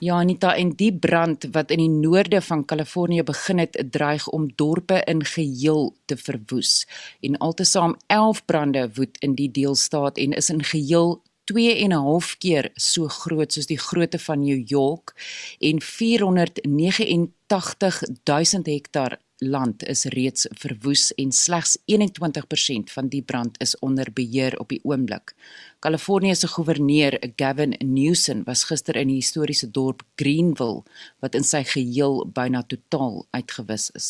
[0.00, 4.48] Ja Anita en die brand wat in die noorde van Kalifornië begin het, dreig om
[4.56, 6.86] dorpe in geheel te verwoes.
[7.20, 12.04] En altesaam 11 brande woed in die deelstaat en is in geheel 2 en 'n
[12.06, 15.14] half keer so groot soos die grootte van New York
[15.58, 23.78] en 489 000 hektaar land is reeds verwoes en slegs 21% van die brand is
[23.78, 25.34] onder beheer op die oomblik.
[25.80, 30.82] Kalifornië se goewerneur, Gavin Newsom, was gister in die historiese dorp Greenville
[31.24, 34.08] wat in sy geheel byna totaal uitgewis is.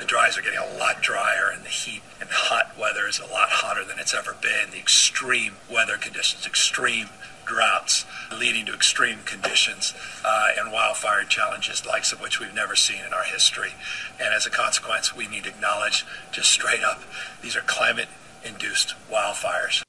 [0.00, 3.28] The dries are getting a lot drier and the heat and hot weather is a
[3.28, 4.72] lot hotter than it's ever been.
[4.72, 7.12] The extreme weather conditions, extreme
[7.44, 9.92] droughts leading to extreme conditions
[10.24, 13.76] uh, and wildfire challenges likes of which we've never seen in our history.
[14.18, 17.02] And as a consequence, we need to acknowledge just straight up
[17.42, 18.08] these are climate
[18.42, 19.84] induced wildfires.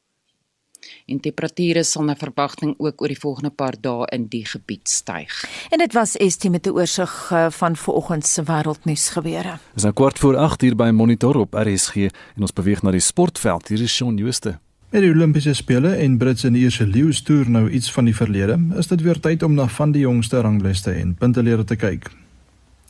[1.11, 5.35] En temperature sal na verwagting ook oor die volgende paar dae in die gebied styg.
[5.69, 9.57] En dit was Estie met 'n oorsig eh, van vanoggend se wêreldnuus gebeure.
[9.73, 11.95] Dis nou kwart voor 8 hier by Monitor op RSG
[12.35, 13.67] en ons beweeg na die sportveld.
[13.67, 14.59] Hier is Shaun Jooste.
[14.91, 18.57] Met die Olimpiese spele en Brits in die eerste leeustoer nou iets van die verlede,
[18.77, 22.09] is dit weer tyd om na van die jongste ranglyste en puntelere te kyk.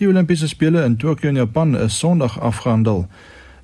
[0.02, 3.06] Die Olimpiese spele in Tokio in Japan is Sondag afgehandel.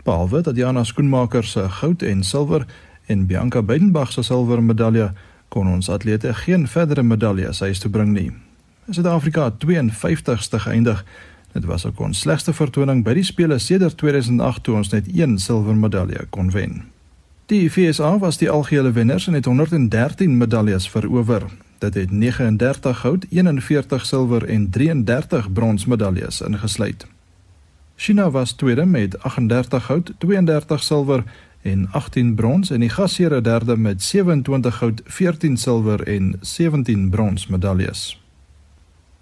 [0.03, 2.67] Behalwe dat Jana Skoenmaker se goud en silwer
[3.07, 5.11] en Bianca Beidenbach se silwer medalje
[5.47, 8.31] kon ons atlete geen verdere medaljes huis toe bring nie.
[8.89, 11.03] Suid-Afrika 52ste geëindig.
[11.51, 15.37] Dit was ook ons slegste vertoning by die spele sedert 2008 toe ons net een
[15.39, 16.83] silwer medalje kon wen.
[17.47, 21.47] Die FSA was die algehele wenners en het 113 medaljes verower.
[21.79, 27.05] Dit het 39 goud, 41 silwer en 33 brons medaljes ingesluit.
[27.95, 31.23] China was tweede met 38 goud, 32 silwer
[31.61, 37.47] en 18 brons en die gasheer derde met 27 goud, 14 silwer en 17 brons
[37.47, 38.21] medaljes.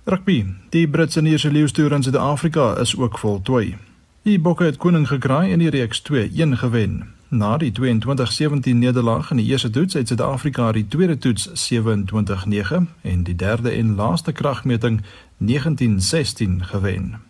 [0.04, 0.46] Rugby.
[0.70, 3.76] Die Britse en Ierse leeustoer in Suid-Afrika is ook voltooi.
[4.22, 7.16] Die Bokke het koning gekraai in die reeks 2-1 gewen.
[7.28, 13.24] Na die 22-17 nederlaag in die eerste toets het Suid-Afrika die tweede toets 27-9 en
[13.24, 15.02] die derde en laaste kragmeting
[15.42, 17.25] 19-16 gewen.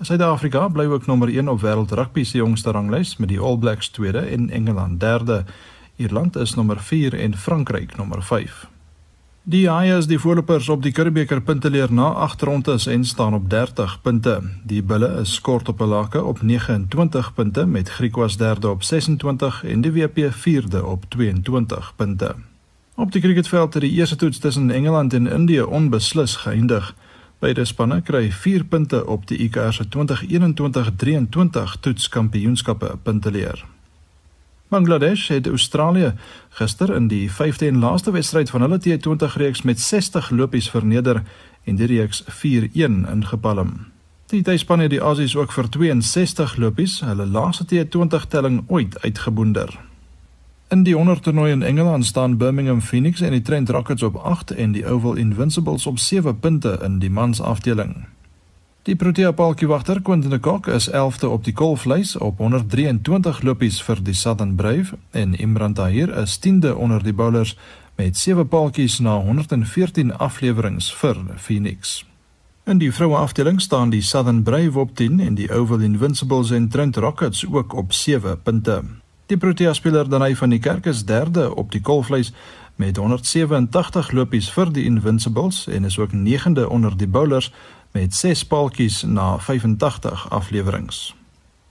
[0.00, 3.88] Suid-Afrika bly ook nommer 1 op wêreld rugby se jongste ranglys met die All Blacks
[3.88, 5.44] tweede en Engeland derde.
[5.96, 8.66] Ierland is nommer 4 en Frankryk nommer 5.
[9.42, 14.00] Die Highs die voorlopers op die Curriebeeker punteleer na 8 rondes en staan op 30
[14.00, 14.40] punte.
[14.64, 19.64] Die Bulle is kort op 'n lake op 29 punte met Griquas derde op 26
[19.64, 22.34] en die WP vierde op 22 punte.
[22.94, 26.94] Op die cricketveld het die eerste toets tussen Engeland en Indië onbeslis geëindig.
[27.40, 33.64] Beide spanne kry 4 punte op die ICC se 2021-23 toetskampioenskappe punteleer.
[34.68, 36.12] Bangladesh het Australië
[36.48, 41.22] gister in die 5de en laaste wedstryd van hulle T20 reeks met 60 lopies verneder
[41.64, 43.72] en die reeks 4-1 ingepalm.
[44.30, 49.89] Die tuisspan het die Aussies ook vir 62 lopies, hulle laaste T20 telling ooit uitgeboonder.
[50.70, 54.50] In die 100 toernooi in Engeland staan Birmingham Phoenix en die Trent Rockets op 8
[54.50, 58.06] en die Oval Invincibles op 7 punte in die mans afdeling.
[58.82, 63.98] Die Protea paltjiewagter Quentin de Kock is 11de op die kolflys op 123 lopies vir
[64.02, 67.56] die Southern Brave en Imran Tahir is 10de onder die bowlers
[67.96, 72.06] met 7 paltjies na 114 afleweringe vir Phoenix.
[72.64, 76.68] In die vroue afdeling staan die Southern Brave op 10 en die Oval Invincibles en
[76.68, 78.99] Trent Rockets ook op 7 punte.
[79.30, 82.32] Die Protea speler Danai van die Kerk is 3de op die kolflys
[82.82, 87.52] met 187 lopies vir die Invincibles en is ook 9de onder die bowlers
[87.94, 91.12] met 6 paaltjies na 85 afleweringe.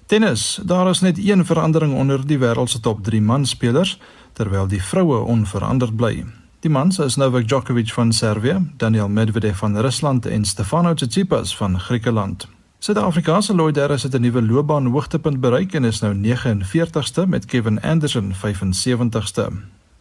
[0.05, 3.97] Tennis, daar is net een verandering onder die wêreld se top 3 manspelers
[4.33, 6.23] terwyl die vroue onveranderd bly.
[6.59, 11.79] Die mans is Novak Djokovic van Servië, Daniel Medvedev van Rusland en Stefanos Tsitsipas van
[11.79, 12.47] Griekeland.
[12.79, 17.45] Suid-Afrika se Lloyd Harris het 'n nuwe loopbaan hoogtepunt bereik en is nou 49ste met
[17.45, 19.51] Kevin Anderson 75ste.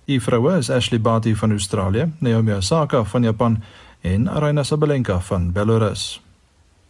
[0.05, 3.62] Die vroue is Ashley Barty van Australië, Naomi Osaka van Japan
[4.01, 6.23] en Aryna Sabalenka van Belarus.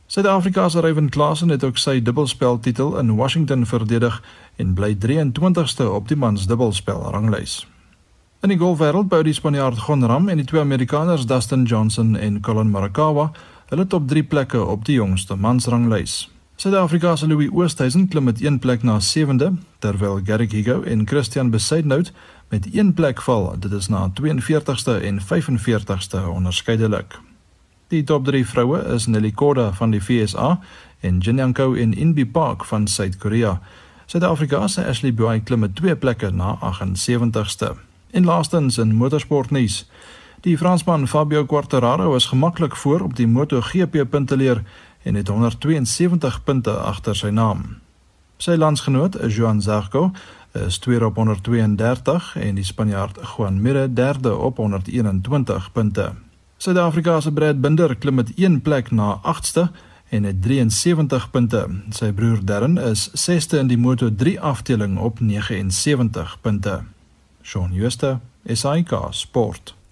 [0.07, 4.23] Suid-Afrika se Ryan Klassen het ook sy dubbelspeltitel in Washington verdedig
[4.57, 7.67] en bly 23ste op die mans dubbelspel ranglys.
[8.41, 12.41] In die golfwêreld bou die Spanjaard Gon Ram en die twee Amerikaners Dustin Johnson en
[12.41, 13.33] Collin Morikawa
[13.69, 16.29] hulle top 3 plekke op die jongste mansranglys.
[16.59, 21.51] Suid-Afrika se Louis Oosthuizen klim met een plek na 7de, terwyl Garrick Higo en Christian
[21.51, 22.13] Besaidnout
[22.49, 23.55] met een plek val.
[23.59, 27.21] Dit is na 42ste en 45ste onderskeidelik.
[27.89, 30.61] Die top 3 vroue is Nelly Korda van die FSA
[31.01, 33.61] en Jin Young-ko en Inbi Park van Suid-Korea.
[34.07, 37.77] Suid-Afrika se Ashley Buy klim met twee plekke na 78ste.
[38.11, 39.87] En laastens in motorsportnuus.
[40.41, 44.63] Die Fransman Fabio Quartararo is gemaklik voor op die MotoGP punteleer
[45.03, 47.65] en het 172 punte agter sy naam.
[48.39, 50.13] Sy landsgenoot, Joan Zarco,
[50.55, 56.13] is tweede op 132 en die Spanjaard Juan Mir derde op 121 punte.
[56.57, 59.67] Suid-Afrika se Brad Binder klim met een plek na 8ste
[60.09, 61.65] en het 73 punte.
[61.91, 66.85] Sy broer Darren is 6ste in die Moto3 afdeling op 79 punte.
[67.43, 69.78] Shaun Schuster, SAK Sport.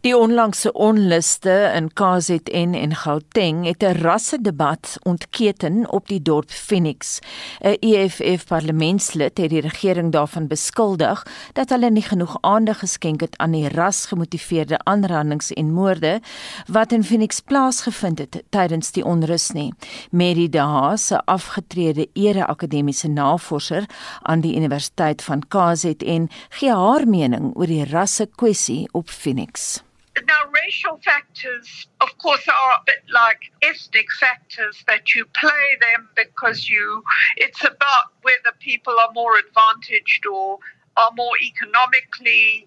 [0.00, 7.18] Die onlangse onluste in KZN en Gauteng het 'n rassedebat ontketen op die dorp Phoenix.
[7.60, 13.36] 'n EFF parlementslid het die regering daarvan beskuldig dat hulle nie genoeg aandag geskenk het
[13.36, 16.20] aan die rasgemotiveerde aanrandings en moorde
[16.66, 19.72] wat in Phoenix plaasgevind het tydens die onrus nie.
[20.10, 23.84] Mary De Haas, 'n afgetrede ere akademiese navorser
[24.22, 29.82] aan die Universiteit van KZN, gee haar mening oor die rasse kwessie op Phoenix.
[30.26, 36.08] Now, racial factors, of course, are a bit like ethnic factors that you play them
[36.16, 37.02] because you,
[37.36, 40.58] it's about whether people are more advantaged or
[40.96, 42.66] are more economically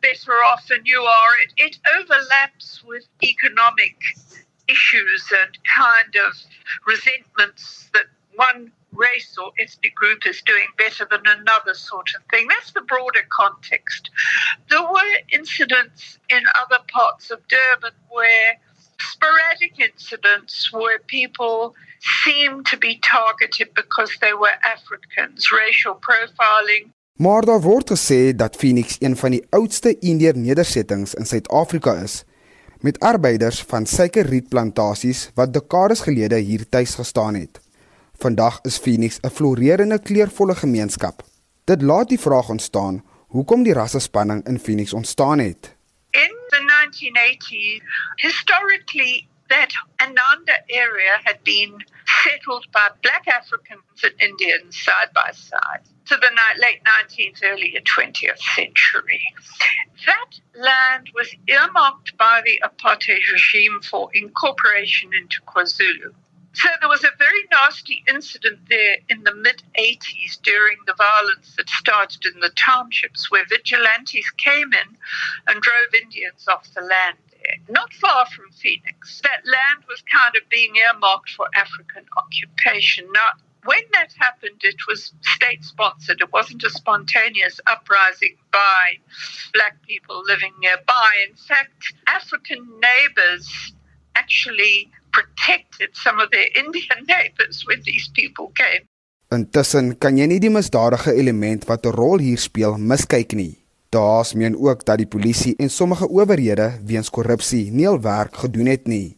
[0.00, 1.30] better off than you are.
[1.42, 3.96] It, it overlaps with economic
[4.68, 6.34] issues and kind of
[6.86, 12.46] resentments that one race or ethnic group is doing better than another sort of thing.
[12.48, 14.10] That's the broader context.
[14.68, 18.58] There were incidents in other parts of Durban where
[19.00, 21.74] sporadic incidents where people
[22.24, 26.92] seemed to be targeted because they were Africans, racial profiling.
[27.12, 32.24] Maar daar word gesê dat Phoenix een van die oudste Indiër nedersettings in Suid-Afrika is
[32.80, 37.60] met arbeiders van suikerrietplantasies wat dekades gelede hier tuis gestaan het.
[38.22, 41.22] Vandag is Phoenix 'n florerende kleurvolle gemeenskap.
[41.64, 45.74] Dit laat die vraag ontstaan hoekom die rassespanning in Phoenix ontstaan het.
[46.10, 47.82] In the 1980s,
[48.14, 51.84] historically that Ananda area had been
[52.22, 56.30] settled by black Africans and Indians side by side to the
[56.64, 59.22] late 19th, early 20th century.
[60.06, 66.14] That land was earmarked by the apartheid regime for incorporation into KwaZulu.
[66.54, 71.54] So there was a very nasty incident there in the mid 80s during the violence
[71.56, 74.96] that started in the townships where vigilantes came in
[75.46, 77.16] and drove Indians off the land
[77.68, 79.20] not far from Phoenix.
[79.22, 83.08] That land was kind of being earmarked for African occupation.
[83.12, 83.30] Now,
[83.64, 86.20] when that happened, it was state sponsored.
[86.20, 88.98] It wasn't a spontaneous uprising by
[89.54, 91.26] black people living nearby.
[91.28, 93.72] In fact, African neighbors
[94.16, 98.84] actually protected some of their Indian neighbors when these people came.
[99.32, 103.56] Intussen kan jy nie die misdadige element wat 'n rol hier speel miskyk nie.
[103.92, 108.68] Daar's meen ook dat die polisie en sommige owerhede weens korrupsie nie al werk gedoen
[108.68, 109.16] het nie.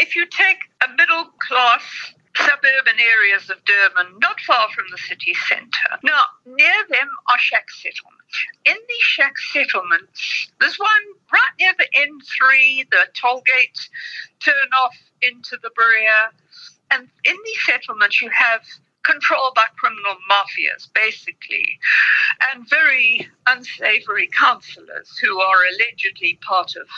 [0.00, 5.34] If you take a middle class suburban areas of Durban, not far from the city
[5.46, 5.92] centre.
[6.02, 8.34] Now, near them are shack settlements.
[8.64, 13.80] In these shack settlements, there's one right near the N3, the toll gate
[14.40, 16.30] turn off into the Berea.
[16.90, 18.62] And in these settlements, you have
[19.04, 21.78] control by criminal mafias, basically,
[22.50, 26.88] and very unsavory councillors who are allegedly part of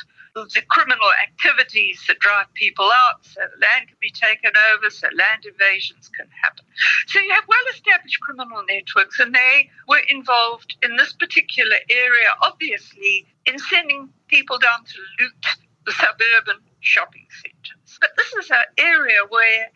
[0.53, 5.47] the criminal activities that drive people out, so land can be taken over, so land
[5.47, 6.65] invasions can happen.
[7.07, 12.29] So you have well established criminal networks, and they were involved in this particular area,
[12.43, 15.47] obviously, in sending people down to loot
[15.87, 17.99] the suburban shopping centres.
[18.01, 19.70] But this is an area where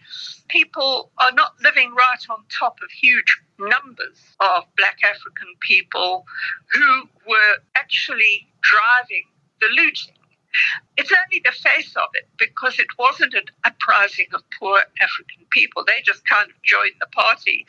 [0.48, 6.24] people are not living right on top of huge numbers of black African people
[6.72, 9.24] who were actually driving
[9.60, 10.14] the looting.
[10.96, 15.84] It's only the face of it because it wasn't an uprising of poor African people.
[15.84, 17.66] They just kind of joined the party.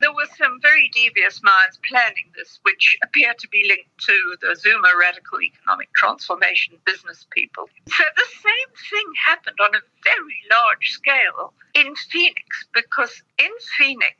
[0.00, 4.56] There were some very devious minds planning this, which appear to be linked to the
[4.56, 7.68] Zuma radical economic transformation business people.
[7.88, 14.16] So the same thing happened on a very large scale in Phoenix because in Phoenix,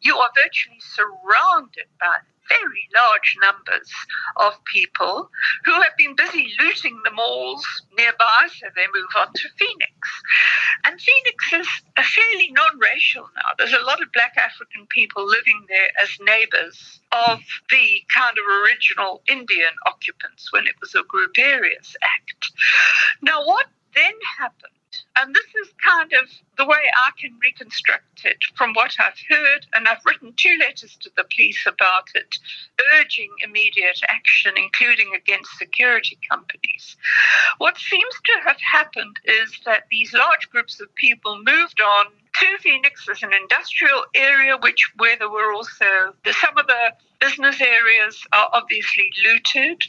[0.00, 3.90] you are virtually surrounded by very large numbers
[4.36, 5.30] of people
[5.64, 7.64] who have been busy looting the malls
[7.96, 9.92] nearby, so they move on to Phoenix.
[10.84, 13.52] And Phoenix is a fairly non racial now.
[13.58, 18.44] There's a lot of black African people living there as neighbors of the kind of
[18.64, 22.52] original Indian occupants when it was a Group Act.
[23.22, 24.81] Now, what then happened?
[25.14, 29.66] And this is kind of the way I can reconstruct it from what I've heard.
[29.74, 32.38] And I've written two letters to the police about it,
[32.94, 36.96] urging immediate action, including against security companies.
[37.58, 42.06] What seems to have happened is that these large groups of people moved on
[42.40, 47.60] to Phoenix as an industrial area, which where there were also some of the business
[47.60, 49.82] areas are obviously looted.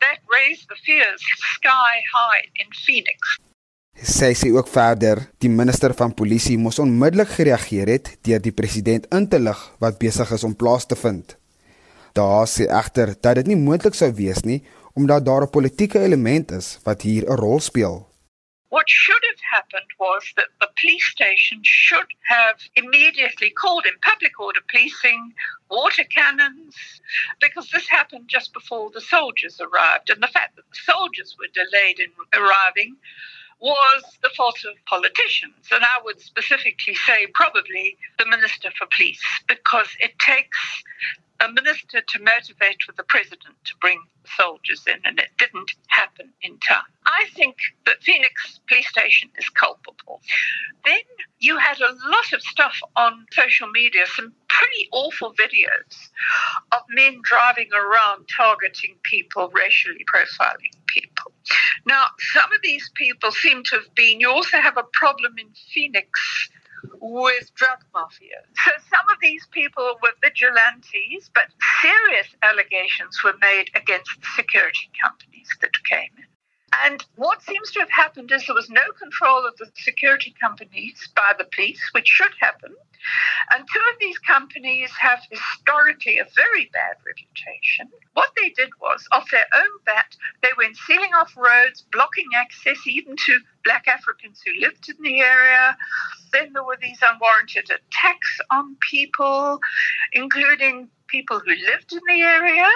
[0.00, 1.22] That raised the fears
[1.56, 3.38] sky high in Phoenix.
[4.02, 9.04] Sy sê ook verder, die minister van polisie moes onmiddellik gereageer het deur die president
[9.14, 11.36] in te lig wat besig is om plaas te vind.
[12.18, 14.58] Daar sê egter dat dit nie moontlik sou wees nie
[14.98, 17.96] omdat daar 'n politieke element is wat hier 'n rol speel.
[18.74, 24.40] What should have happened was that the police station should have immediately called in public
[24.40, 25.22] order policing,
[25.68, 26.74] water cannons,
[27.38, 30.10] because this happened just before the soldiers arrived.
[30.10, 32.96] And the fact that the soldiers were delayed in arriving
[33.62, 35.68] was the fault of politicians.
[35.70, 40.58] And I would specifically say probably the Minister for Police, because it takes
[41.40, 44.00] a minister to motivate with the president to bring
[44.36, 46.84] soldiers in, and it didn't happen in time.
[47.06, 47.56] I think
[47.86, 50.20] that Phoenix Police Station is culpable.
[50.84, 51.00] Then
[51.40, 56.10] you had a lot of stuff on social media, some pretty awful videos
[56.72, 61.11] of men driving around targeting people, racially profiling people.
[61.86, 65.48] Now, some of these people seem to have been, you also have a problem in
[65.72, 66.08] Phoenix
[67.00, 68.42] with drug mafia.
[68.64, 71.44] So some of these people were vigilantes, but
[71.80, 76.31] serious allegations were made against the security companies that came in.
[76.84, 81.08] And what seems to have happened is there was no control of the security companies
[81.14, 82.74] by the police, which should happen.
[83.50, 87.90] And two of these companies have historically a very bad reputation.
[88.14, 92.78] What they did was, off their own bat, they went sealing off roads, blocking access
[92.86, 95.76] even to black Africans who lived in the area.
[96.32, 99.58] Then there were these unwarranted attacks on people,
[100.12, 102.68] including people who lived in the area.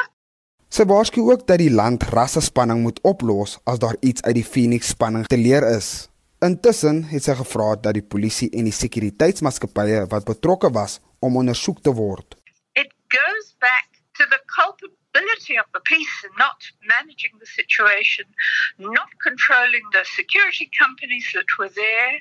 [0.67, 4.89] Sy waarsku ook dat die land rassespanning moet oplos as daar iets uit die Phoenix
[4.91, 6.09] spanning te leer is.
[6.43, 11.79] Intussen het sy gevra dat die polisie en die sekuriteitsmaatskappye wat betrokke was om ondersoek
[11.87, 12.35] te word.
[12.75, 16.67] It goes back to the culpability of the police in not
[16.99, 18.27] managing the situation,
[18.77, 22.19] not controlling the security companies that were there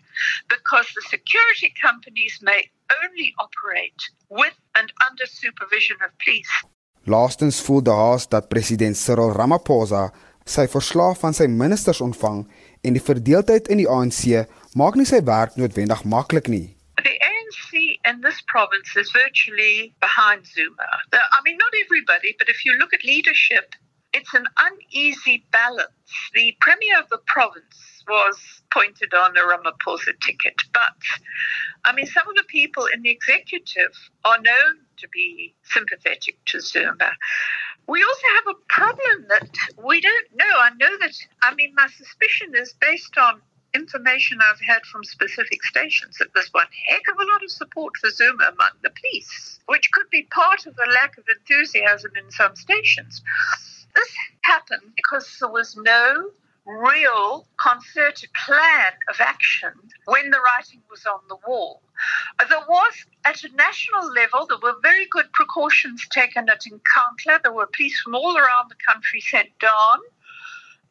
[0.54, 2.62] because the security companies may
[3.02, 6.54] only operate with and under supervision of police.
[7.06, 10.08] Laastens voel De Haas dat president Cyril Ramaphosa
[10.46, 12.40] sy verslag van sy ministers ontvang
[12.82, 16.72] en die verdeeldheid in die ANC maak nie sy werk noodwendig maklik nie.
[18.06, 20.86] In this province is virtually behind Zuma.
[21.12, 23.74] I mean, not everybody, but if you look at leadership,
[24.14, 26.14] it's an uneasy balance.
[26.34, 28.38] The premier of the province was
[28.72, 30.82] pointed on a Ramaphosa ticket, but
[31.86, 33.92] I mean, some of the people in the executive
[34.24, 37.12] are known to be sympathetic to Zuma.
[37.88, 39.50] We also have a problem that
[39.84, 40.58] we don't know.
[40.58, 43.42] I know that, I mean, my suspicion is based on
[43.76, 47.94] information I've had from specific stations that there's one heck of a lot of support
[47.98, 52.32] for Zuma among the police, which could be part of the lack of enthusiasm in
[52.32, 53.22] some stations.
[53.94, 56.32] This happened because there was no
[56.66, 59.72] real concerted plan of action
[60.06, 61.82] when the writing was on the wall.
[62.50, 62.94] There was,
[63.24, 67.40] at a national level, there were very good precautions taken at Encounter.
[67.42, 70.00] There were police from all around the country sent down.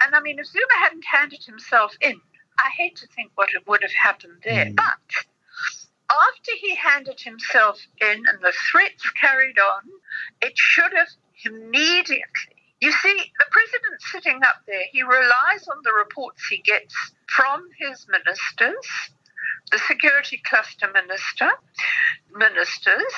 [0.01, 2.21] And I mean, if Zuma hadn't handed himself in,
[2.59, 4.67] I hate to think what would have happened there.
[4.67, 4.77] Mm.
[4.77, 5.27] But
[6.11, 9.83] after he handed himself in and the threats carried on,
[10.41, 11.09] it should have
[11.45, 16.95] immediately you see, the president sitting up there, he relies on the reports he gets
[17.29, 18.87] from his ministers,
[19.73, 21.51] the security cluster minister,
[22.33, 23.15] ministers.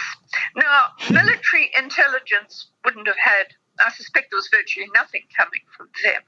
[0.56, 3.46] Now, military intelligence wouldn't have had,
[3.84, 6.22] I suspect there was virtually nothing coming from them.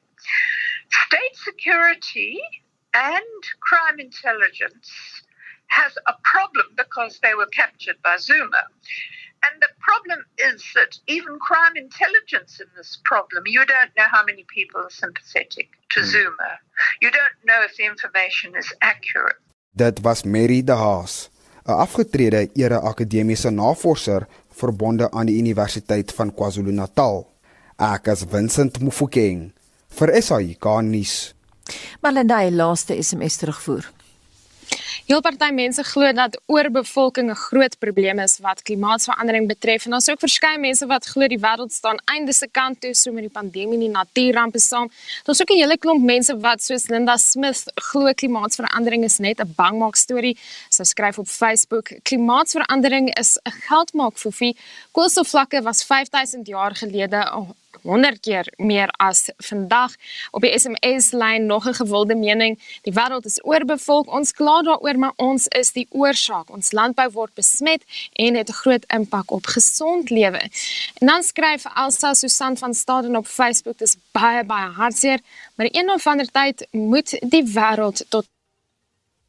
[1.06, 2.40] State security
[2.94, 4.90] and crime intelligence
[5.68, 8.62] has a problem because they were captured by Zuma.
[9.46, 10.20] And the problem
[10.50, 14.90] is that even crime intelligence in this problem, you don't know how many people are
[15.04, 16.50] sympathetic to Zuma.
[17.02, 19.40] You don't know if the information is accurate.
[19.74, 21.30] Dit was Mary De Haas,
[21.64, 27.26] 'n afgetrede ere akademiese navorser verbonde aan die Universiteit van KwaZulu-Natal.
[27.78, 29.52] Ek is Vincent Mufokeng
[29.98, 31.34] vir SAI Garnis.
[32.00, 33.86] Malinda, die laaste SMS terugvoer.
[35.08, 40.08] Heel party mense glo dat oorbevolking 'n groot probleem is wat klimaatsverandering betref en daar's
[40.08, 43.32] ook verskeie mense wat glo die wêreld staan einde se kant toe so met die
[43.40, 44.90] pandemie en die natuurrampe saam.
[45.24, 49.54] Daar's ook 'n hele klomp mense wat soos Linda Smith glo klimaatsverandering is net 'n
[49.56, 50.36] bangmaak storie.
[50.68, 54.56] Sy skryf op Facebook: "Klimaatsverandering is 'n geldmaak fofie.
[54.92, 57.46] Koolstofvlakke was 5000 jaar gelede
[57.82, 59.94] 100 keer meer as vandag.
[60.30, 64.98] Op die SMS lyn nog 'n gewilde mening die wêreld is oorbevolk ons kla daaroor
[64.98, 69.46] maar ons is die oorsaak ons landbou word besmet en het 'n groot impak op
[69.46, 70.40] gesond lewe
[71.00, 75.20] en dan skryf Elsa Susan van Staden op Facebook dis baie baie hartseer
[75.54, 78.26] maar een of ander tyd moet die wêreld tot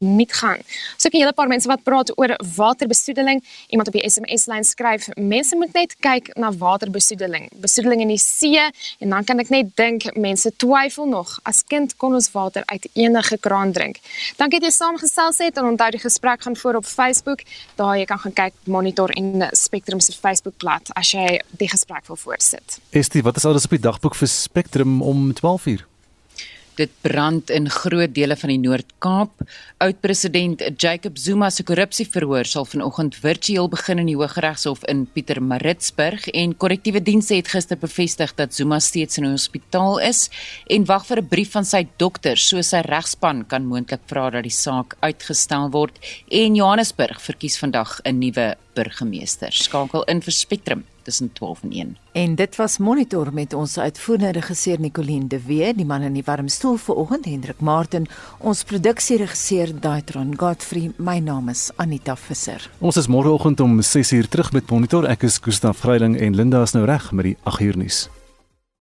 [0.00, 0.58] niet gaan.
[0.96, 3.44] So ek 'n hele paar mense wat praat oor waterbesoedeling.
[3.68, 7.50] Iemand op die SMS lyn skryf: "Mense moet net kyk na waterbesoedeling.
[7.54, 11.38] Besoedeling in die see en dan kan ek net dink mense twyfel nog.
[11.42, 13.96] As kind kon ons water uit enige kraan drink."
[14.36, 17.40] Dankie dat jy saamgesels het en onthou die gesprek gaan voor op Facebook.
[17.74, 22.16] Daar jy kan gaan kyk Monitor en Spectrum se Facebookblad as jy die gesprek wil
[22.16, 22.78] voorsit.
[22.90, 25.89] Estie, wat is alles op die dagboek vir Spectrum om 12:00?
[26.80, 29.42] Dit brand in groot dele van die Noord-Kaap.
[29.84, 36.54] Oud-president Jacob Zuma se korrupsieverhoor sal vanoggend virtueel begin in die Hooggeregshof in Pietermaritzburg en
[36.56, 40.30] korrektiewe dienste het gister bevestig dat Zuma steeds in 'n hospitaal is
[40.70, 44.42] en wag vir 'n brief van sy dokter, so sy regspan kan moontlik vra dat
[44.42, 45.98] die saak uitgestel word.
[46.30, 49.52] En Johannesburg verkies vandag 'n nuwe burgemeester.
[49.52, 51.96] Skakel in vir Spectrum tussen 12 en 1.
[52.12, 56.24] En dit was Monitor met ons uitvoerende regisseur Nicoline de Wee, die man in die
[56.26, 58.06] warm stoel vanoggend Hendrik Martin,
[58.38, 60.92] ons produksieregisseur Daitron Godfrey.
[60.96, 62.70] My naam is Anita Visser.
[62.78, 65.10] Ons is môreoggend om 6uur terug met Monitor.
[65.10, 68.06] Ek is Gustaf Greiling en Linda is nou reg met die 8uur nuus.